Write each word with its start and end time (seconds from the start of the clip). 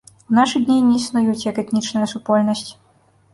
У 0.29 0.35
нашы 0.37 0.61
дні 0.69 0.77
не 0.85 0.95
існуюць 0.99 1.43
як 1.51 1.61
этнічная 1.65 2.07
супольнасць. 2.15 2.67